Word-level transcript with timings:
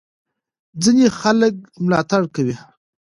ځینې 0.83 1.05
خلک 1.19 1.53
ملاتړ 1.85 2.21
کوي. 2.35 2.55